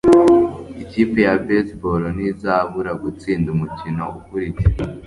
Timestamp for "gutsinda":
3.01-3.47